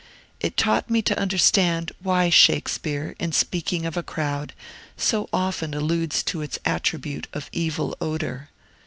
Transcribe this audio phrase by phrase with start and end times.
[0.39, 4.53] It taught me to understand why Shakespeare, in speaking of a crowd,
[4.97, 8.49] so often alludes to its attribute of evil odor.